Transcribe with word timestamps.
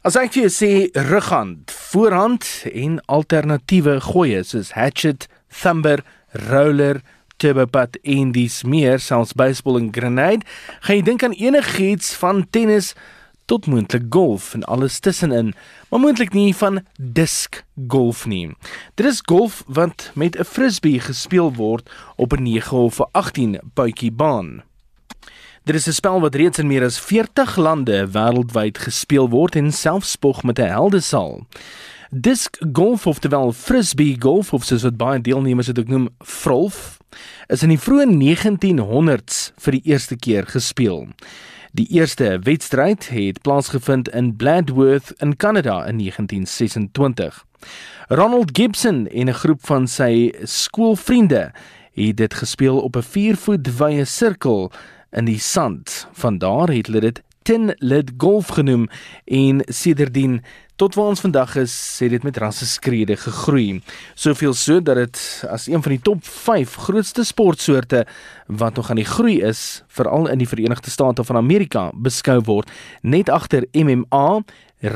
As 0.00 0.14
ek 0.16 0.30
vir 0.32 0.46
jou 0.46 0.50
sê 0.54 0.68
rughand, 1.10 1.68
voorhand 1.92 2.46
en 2.72 2.94
alternatiewe 3.12 3.98
gooie 4.00 4.38
soos 4.48 4.70
hatchet, 4.72 5.26
thumber, 5.52 6.00
roller, 6.48 7.02
turbopad 7.36 7.98
en 8.08 8.30
dis 8.32 8.56
meer 8.64 8.96
selfs 9.04 9.36
baseball 9.36 9.76
en 9.76 9.90
grenade, 9.92 10.48
gaan 10.86 10.96
jy 10.96 11.04
dink 11.04 11.26
aan 11.26 11.36
enigiets 11.36 12.14
van 12.16 12.46
tennis 12.48 12.94
tot 13.44 13.68
moontlik 13.68 14.08
golf 14.08 14.54
en 14.56 14.64
alles 14.72 14.96
tussenin, 15.04 15.52
maar 15.92 16.00
moontlik 16.00 16.32
nie 16.32 16.56
van 16.56 16.80
disk 16.96 17.60
golf 17.92 18.24
nie. 18.24 18.54
Dit 18.96 19.04
is 19.04 19.20
golf 19.20 19.60
wat 19.68 20.08
met 20.16 20.32
'n 20.32 20.48
frisbee 20.48 21.00
gespeel 21.00 21.52
word 21.60 21.84
op 22.16 22.32
'n 22.32 22.42
9 22.48 22.72
of 22.88 23.00
'n 23.04 23.12
18 23.12 23.60
puitjie 23.76 24.12
baan. 24.12 24.62
Dit 25.70 25.78
is 25.78 25.86
'n 25.86 25.92
spel 25.92 26.20
wat 26.20 26.34
reeds 26.34 26.58
in 26.58 26.66
meer 26.66 26.84
as 26.84 26.98
40 26.98 27.56
lande 27.56 28.08
wêreldwyd 28.10 28.78
gespeel 28.78 29.28
word 29.28 29.56
en 29.56 29.72
selfs 29.72 30.10
spog 30.10 30.42
met 30.42 30.58
'n 30.58 30.66
heldesaal. 30.66 31.46
Disk 32.10 32.56
golf 32.72 33.06
of 33.06 33.18
terwyl 33.18 33.52
frisbee 33.52 34.16
golf 34.18 34.52
of 34.52 34.64
soos 34.64 34.82
wat 34.82 34.96
baie 34.96 35.20
deelnemers 35.20 35.66
dit 35.66 35.78
ook 35.78 35.88
noem, 35.88 36.08
frolf, 36.18 36.98
is 37.46 37.62
in 37.62 37.68
die 37.68 37.78
vroeë 37.78 38.06
1900s 38.06 39.52
vir 39.56 39.72
die 39.72 39.82
eerste 39.84 40.16
keer 40.16 40.46
gespeel. 40.46 41.08
Die 41.72 41.86
eerste 41.90 42.38
wedstryd 42.42 43.08
het 43.08 43.40
plaasgevind 43.40 44.08
in 44.08 44.36
Bladworth 44.36 45.12
in 45.18 45.36
Kanada 45.36 45.86
in 45.86 45.98
1926. 45.98 47.44
Ronald 48.08 48.50
Gibson 48.52 49.06
en 49.06 49.28
'n 49.28 49.34
groep 49.34 49.66
van 49.66 49.86
sy 49.86 50.32
skoolvriende 50.42 51.52
het 51.92 52.16
dit 52.16 52.34
gespeel 52.34 52.80
op 52.80 52.96
'n 52.96 53.02
4 53.02 53.36
voet 53.36 53.76
wye 53.78 54.04
sirkel 54.04 54.72
in 55.12 55.24
die 55.24 55.38
sand. 55.38 56.06
Van 56.12 56.38
daar 56.38 56.70
het 56.72 56.86
hulle 56.86 57.00
dit 57.00 57.22
Tin 57.42 57.74
Lid 57.78 58.12
Golf 58.20 58.52
genoem 58.52 58.88
en 59.24 59.62
sedertdien 59.66 60.42
tot 60.80 60.94
waar 60.94 61.12
ons 61.12 61.20
vandag 61.20 61.56
is, 61.60 61.72
sê 61.72 62.08
dit 62.08 62.22
met 62.24 62.36
rasse 62.40 62.66
skrede 62.68 63.16
gegroei. 63.20 63.80
Soveel 64.14 64.54
so 64.56 64.80
dat 64.80 64.96
dit 64.96 65.20
as 65.48 65.66
een 65.68 65.82
van 65.84 65.92
die 65.96 66.02
top 66.04 66.24
5 66.24 66.76
grootste 66.86 67.24
sportsoorte 67.24 68.06
wat 68.46 68.76
nog 68.80 68.90
aan 68.90 69.00
die 69.00 69.08
groei 69.08 69.40
is, 69.44 69.82
veral 69.88 70.30
in 70.32 70.40
die 70.40 70.48
Verenigde 70.48 70.90
State 70.90 71.24
van 71.24 71.36
Amerika 71.36 71.90
beskou 71.92 72.38
word, 72.48 72.70
net 73.02 73.28
agter 73.28 73.68
MMA, 73.72 74.40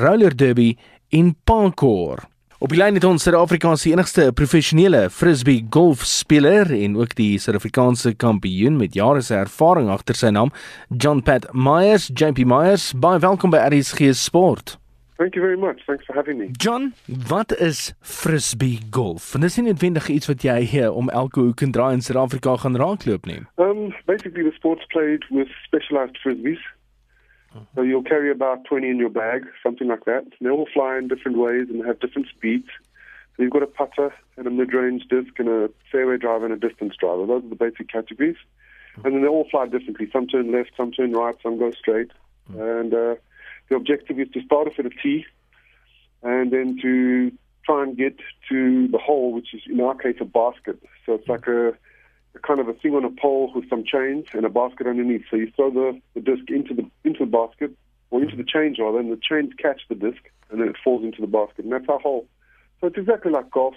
roller 0.00 0.36
derby 0.36 0.74
en 1.12 1.34
parkour. 1.44 2.24
Op 2.64 2.72
die 2.72 2.78
lyn 2.80 2.96
het 2.96 3.04
ons 3.04 3.20
Suid-Afrika 3.26 3.74
se 3.76 3.90
enigste 3.90 4.22
professionele 4.32 5.02
frisbee 5.12 5.66
golfspeler 5.74 6.70
en 6.72 6.94
ook 6.96 7.10
die 7.18 7.34
Suid-Afrikaanse 7.36 8.14
kampioen 8.16 8.78
met 8.80 8.94
jare 8.96 9.20
se 9.20 9.34
ervaring 9.36 9.90
agter 9.92 10.16
sy 10.16 10.30
naam, 10.32 10.48
John 10.88 11.20
Pat 11.26 11.44
Myers, 11.52 12.06
JP 12.08 12.46
Myers. 12.48 12.86
Baie 12.96 13.20
welkom 13.20 13.52
by 13.52 13.60
RSG 13.66 14.14
Sport. 14.16 14.78
Thank 15.18 15.36
you 15.36 15.44
very 15.44 15.60
much. 15.60 15.84
Thanks 15.84 16.08
for 16.08 16.16
having 16.16 16.38
me. 16.38 16.48
John, 16.56 16.94
wat 17.28 17.52
is 17.60 17.92
frisbee 18.00 18.80
golf? 18.90 19.34
En 19.34 19.44
dis 19.44 19.58
nie 19.60 19.66
noodwendig 19.66 20.08
iets 20.08 20.32
wat 20.32 20.46
jy 20.48 20.56
hier 20.64 20.88
om 20.88 21.12
elke 21.12 21.44
hoek 21.44 21.60
en 21.60 21.76
draai 21.76 21.92
in 21.98 22.02
Suid-Afrika 22.06 22.56
gaan 22.64 22.80
raakloop 22.80 23.28
nie. 23.28 23.42
Um, 23.60 23.92
basically, 24.08 24.48
the 24.48 24.56
sport's 24.56 24.88
played 24.88 25.28
with 25.28 25.52
specialized 25.68 26.16
frisbees. 26.24 26.64
So 27.74 27.82
you'll 27.82 28.02
carry 28.02 28.30
about 28.30 28.64
20 28.64 28.88
in 28.88 28.98
your 28.98 29.10
bag, 29.10 29.46
something 29.62 29.88
like 29.88 30.04
that. 30.06 30.24
They 30.40 30.50
all 30.50 30.68
fly 30.72 30.98
in 30.98 31.08
different 31.08 31.38
ways 31.38 31.68
and 31.68 31.84
have 31.86 32.00
different 32.00 32.28
speeds. 32.28 32.68
So 33.36 33.42
you've 33.42 33.52
got 33.52 33.62
a 33.62 33.66
putter 33.66 34.14
and 34.36 34.46
a 34.46 34.50
mid-range 34.50 35.04
disc 35.08 35.38
and 35.38 35.48
a 35.48 35.70
fairway 35.90 36.18
driver 36.18 36.46
and 36.46 36.54
a 36.54 36.68
distance 36.68 36.94
driver. 36.98 37.26
Those 37.26 37.44
are 37.44 37.48
the 37.48 37.56
basic 37.56 37.88
categories. 37.88 38.36
And 39.04 39.14
then 39.14 39.22
they 39.22 39.28
all 39.28 39.48
fly 39.50 39.66
differently. 39.66 40.08
Some 40.12 40.28
turn 40.28 40.52
left, 40.52 40.70
some 40.76 40.92
turn 40.92 41.12
right, 41.12 41.34
some 41.42 41.58
go 41.58 41.72
straight. 41.72 42.10
And 42.56 42.94
uh, 42.94 43.16
the 43.68 43.76
objective 43.76 44.20
is 44.20 44.28
to 44.34 44.42
start 44.42 44.68
off 44.68 44.78
at 44.78 44.86
a 44.86 44.90
tee 44.90 45.24
and 46.22 46.52
then 46.52 46.78
to 46.82 47.32
try 47.64 47.82
and 47.82 47.96
get 47.96 48.18
to 48.50 48.88
the 48.88 48.98
hole, 48.98 49.32
which 49.32 49.54
is 49.54 49.62
in 49.66 49.80
our 49.80 49.94
case 49.94 50.16
a 50.20 50.24
basket. 50.24 50.78
So 51.06 51.14
it's 51.14 51.28
like 51.28 51.46
a 51.46 51.72
kind 52.42 52.60
of 52.60 52.68
a 52.68 52.74
thing 52.74 52.94
on 52.94 53.04
a 53.04 53.10
pole 53.10 53.52
with 53.54 53.68
some 53.68 53.84
chains 53.84 54.26
and 54.32 54.44
a 54.44 54.48
basket 54.48 54.86
underneath. 54.86 55.24
So 55.30 55.36
you 55.36 55.50
throw 55.54 55.70
the, 55.70 56.00
the 56.14 56.20
disc 56.20 56.48
into 56.48 56.74
the 56.74 56.88
into 57.04 57.20
the 57.20 57.30
basket 57.30 57.76
or 58.10 58.22
into 58.22 58.36
the 58.36 58.44
chains 58.44 58.78
rather, 58.78 58.98
and 58.98 59.10
the 59.10 59.20
chains 59.22 59.52
catch 59.58 59.82
the 59.88 59.94
disc 59.94 60.22
and 60.50 60.60
then 60.60 60.68
it 60.68 60.76
falls 60.82 61.02
into 61.02 61.20
the 61.20 61.26
basket, 61.26 61.64
and 61.64 61.72
that's 61.72 61.88
our 61.88 61.98
hole. 61.98 62.26
So 62.80 62.86
it's 62.88 62.98
exactly 62.98 63.32
like 63.32 63.50
golf 63.50 63.74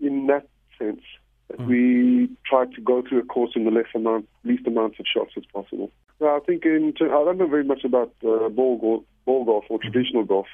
in 0.00 0.26
that 0.26 0.46
sense. 0.78 1.00
That 1.48 1.58
mm. 1.58 1.66
We 1.66 2.30
try 2.46 2.66
to 2.66 2.80
go 2.80 3.02
through 3.02 3.20
a 3.20 3.24
course 3.24 3.52
in 3.56 3.64
the 3.64 3.70
less 3.70 3.86
amount, 3.94 4.28
least 4.44 4.66
amounts 4.66 5.00
of 5.00 5.06
shots 5.12 5.32
as 5.36 5.44
possible. 5.52 5.90
Well, 6.18 6.36
I 6.36 6.40
think 6.40 6.64
in, 6.64 6.94
I 7.00 7.06
don't 7.06 7.38
know 7.38 7.46
very 7.46 7.64
much 7.64 7.84
about 7.84 8.12
uh, 8.24 8.48
ball 8.48 8.78
golf 8.78 9.04
ball 9.24 9.44
golf 9.44 9.64
or 9.68 9.78
traditional 9.78 10.24
golf. 10.24 10.46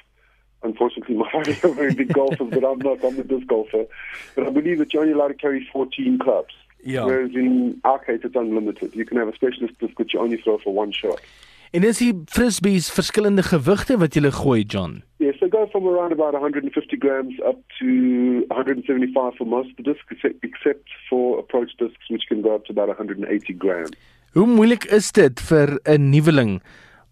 Unfortunately, 0.63 1.15
my 1.23 1.29
family 1.31 1.57
are 1.63 1.73
very 1.73 1.93
big 1.93 2.13
golfers, 2.13 2.49
but 2.49 2.63
I'm 2.63 2.79
not. 2.79 3.03
I'm 3.03 3.19
a 3.19 3.23
disc 3.23 3.47
golfer. 3.47 3.85
But 4.35 4.47
I 4.47 4.49
believe 4.49 4.79
that 4.79 4.93
you're 4.93 5.03
only 5.03 5.13
allowed 5.13 5.29
to 5.29 5.33
carry 5.35 5.67
14 5.71 6.19
clubs. 6.19 6.53
Yeah. 6.83 7.05
Whereas 7.05 7.31
in 7.33 7.79
our 7.83 7.99
case, 7.99 8.21
it's 8.23 8.35
unlimited. 8.35 8.95
You 8.95 9.05
can 9.05 9.17
have 9.17 9.27
a 9.27 9.35
specialist 9.35 9.77
disc 9.79 9.97
which 9.99 10.13
you 10.13 10.19
only 10.19 10.37
throw 10.37 10.57
for 10.57 10.73
one 10.73 10.91
shot. 10.91 11.19
En 11.71 11.83
is 11.83 11.99
die 12.01 12.13
frisbees 12.25 12.87
verskillende 12.89 13.43
gewigte 13.45 13.97
wat 14.01 14.15
jy 14.17 14.31
gooi, 14.33 14.63
John? 14.65 15.03
Yes, 15.21 15.37
they 15.39 15.49
go 15.49 15.67
from 15.69 15.85
around 15.85 16.11
about 16.11 16.33
150 16.33 16.97
grams 16.97 17.35
up 17.45 17.59
to 17.77 17.85
175 18.47 19.35
for 19.37 19.45
most 19.45 19.69
of 19.69 19.75
the 19.75 19.83
discs, 19.83 20.23
except 20.41 20.89
for 21.09 21.37
approach 21.37 21.75
discs, 21.77 22.09
which 22.09 22.25
can 22.27 22.41
go 22.41 22.55
up 22.55 22.65
to 22.65 22.71
about 22.71 22.87
180 22.87 23.53
grams. 23.53 23.93
Hoe 24.33 24.47
moeilik 24.47 24.85
is 24.85 25.11
dit 25.11 25.39
vir 25.39 25.79
'n 25.85 26.09
nuweling 26.09 26.61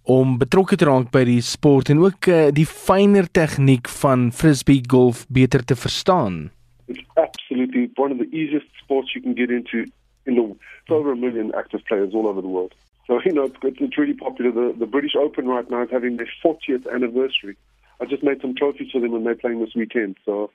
om 0.03 0.37
betrokke 0.37 0.75
te 0.75 0.85
raak 0.85 1.11
by 1.11 1.23
die 1.27 1.41
sport 1.41 1.89
en 1.89 1.99
ook 1.99 2.27
uh, 2.27 2.47
die 2.49 2.65
fynere 2.65 3.27
tegniek 3.27 3.89
van 4.01 4.31
frisbee 4.31 4.81
golf 4.87 5.25
beter 5.29 5.63
te 5.65 5.75
verstaan. 5.75 6.49
It's 6.87 7.03
absolutely 7.15 7.91
one 7.95 8.11
of 8.11 8.17
the 8.17 8.29
easiest 8.31 8.71
sports 8.87 9.09
you 9.13 9.21
can 9.21 9.33
get 9.33 9.51
into 9.51 9.85
in 10.25 10.35
the 10.35 10.93
over 10.93 11.11
a 11.11 11.15
million 11.15 11.51
active 11.57 11.81
players 11.85 12.13
all 12.13 12.27
over 12.27 12.41
the 12.41 12.47
world. 12.47 12.73
So 13.05 13.19
you 13.25 13.33
know 13.33 13.43
it's, 13.43 13.57
it's 13.63 13.97
really 13.97 14.13
popular. 14.13 14.51
The, 14.51 14.77
the 14.77 14.85
British 14.85 15.15
Open 15.15 15.47
right 15.47 15.69
now 15.69 15.83
is 15.83 15.89
having 15.91 16.17
their 16.17 16.29
40th 16.43 16.91
anniversary. 16.93 17.57
I 17.99 18.05
just 18.05 18.23
made 18.23 18.41
some 18.41 18.55
trophies 18.55 18.91
for 18.91 19.01
them 19.01 19.11
when 19.11 19.23
they're 19.23 19.35
playing 19.35 19.59
this 19.59 19.75
weekend. 19.75 20.17
So, 20.25 20.51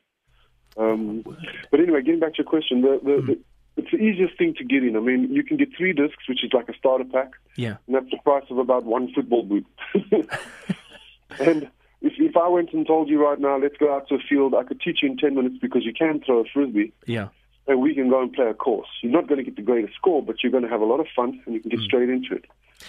um, 0.76 1.25
but 1.71 1.81
anyway, 1.81 2.03
getting 2.03 2.21
back 2.21 2.34
to 2.34 2.38
your 2.38 2.48
question, 2.48 2.82
the, 2.82 3.00
the, 3.03 3.22
the 3.26 3.38
it's 3.76 3.91
the 3.91 3.97
easiest 3.97 4.37
thing 4.37 4.54
to 4.59 4.65
get 4.65 4.84
in. 4.84 4.97
I 4.97 5.00
mean, 5.00 5.32
you 5.32 5.42
can 5.42 5.56
get 5.56 5.75
three 5.76 5.92
discs, 5.92 6.28
which 6.28 6.44
is 6.44 6.53
like 6.53 6.69
a 6.69 6.76
starter 6.76 7.04
pack. 7.04 7.31
Yeah. 7.56 7.76
And 7.87 7.97
that's 7.97 8.10
the 8.10 8.19
price 8.19 8.44
of 8.50 8.59
about 8.59 8.84
one 8.84 9.12
football 9.15 9.44
boot. 9.44 9.66
and 11.41 11.71
if, 12.03 12.12
if 12.19 12.37
I 12.37 12.48
went 12.48 12.72
and 12.72 12.87
told 12.87 13.09
you 13.09 13.25
right 13.25 13.41
now, 13.41 13.56
let's 13.59 13.76
go 13.78 13.94
out 13.94 14.09
to 14.09 14.16
a 14.16 14.19
field, 14.19 14.54
I 14.54 14.65
could 14.65 14.81
teach 14.81 14.98
you 15.03 15.10
in 15.10 15.16
10 15.16 15.34
minutes 15.34 15.56
because 15.60 15.84
you 15.84 15.94
can 15.94 16.21
throw 16.21 16.41
a 16.41 16.44
frisbee. 16.44 16.92
Yeah. 17.06 17.28
And 17.67 17.81
we 17.81 17.95
can 17.95 18.09
go 18.11 18.21
and 18.21 18.33
play 18.33 18.47
a 18.47 18.55
course. 18.55 18.89
You're 19.03 19.12
not 19.12 19.28
going 19.28 19.39
to 19.39 19.45
get 19.45 19.56
the 19.56 19.62
greatest 19.62 19.95
score, 19.95 20.23
but 20.23 20.43
you're 20.43 20.50
going 20.50 20.65
to 20.65 20.69
have 20.69 20.81
a 20.81 20.84
lot 20.84 21.00
of 21.00 21.06
fun 21.15 21.41
and 21.47 21.55
you 21.55 21.61
can 21.61 21.71
get 21.71 21.81
mm. 21.81 21.84
straight 21.84 22.09
into 22.09 22.34
it. 22.34 22.45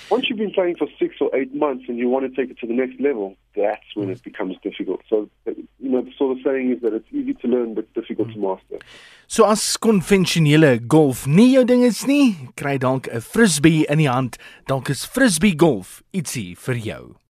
Once 0.10 0.28
you've 0.28 0.40
been 0.40 0.52
playing 0.52 0.76
for 0.76 0.88
six 0.98 1.16
or 1.22 1.30
eight 1.36 1.54
months 1.54 1.86
and 1.88 2.00
you 2.00 2.10
want 2.10 2.26
to 2.26 2.42
take 2.42 2.50
it 2.50 2.58
to 2.60 2.66
the 2.66 2.74
next 2.74 3.00
level, 3.00 3.36
that's 3.56 3.86
when 3.94 4.10
it 4.10 4.24
becomes 4.24 4.58
difficult. 4.64 5.02
So, 5.08 5.30
you 5.46 5.68
know, 5.80 6.02
the 6.02 6.12
sort 6.18 6.36
of 6.36 6.44
saying 6.44 6.72
is 6.72 6.82
that 6.82 6.94
it's 6.94 7.08
easy 7.12 7.36
to 7.36 7.48
learn 7.48 7.76
but 7.76 7.94
difficult 7.94 8.30
mm. 8.30 8.34
to 8.34 8.40
master. 8.40 8.86
So 9.28 9.46
as 9.50 9.78
konvensionele 9.78 10.88
golf 10.88 11.28
nie 11.28 11.54
jou 11.54 11.64
ding 11.66 11.84
is 11.84 12.06
nie, 12.08 12.36
kry 12.58 12.78
dalk 12.78 13.08
'n 13.08 13.22
frisbee 13.22 13.86
in 13.90 13.98
die 13.98 14.10
hand, 14.10 14.38
dalk 14.68 14.90
is 14.90 15.06
frisbee 15.06 15.56
golf 15.56 16.02
ietsie 16.14 16.58
vir 16.58 16.76
jou. 16.76 17.23